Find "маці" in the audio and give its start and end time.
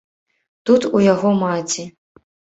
1.43-1.87